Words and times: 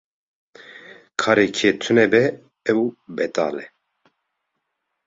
Karê 1.21 1.47
kê 1.55 1.69
tune 1.81 2.05
be 2.11 2.23
ew 2.71 2.81
betal 3.15 3.55
e. 3.63 3.65